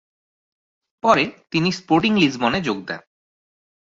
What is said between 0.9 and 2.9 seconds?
পরে তিনি স্পোর্টিং লিসবনে যোগ